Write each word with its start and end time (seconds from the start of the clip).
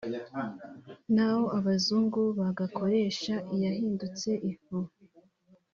naho 1.15 1.43
abazungu 1.57 2.21
bagakoresha 2.39 3.33
iyahindutse 3.55 4.29
ifu 4.51 4.77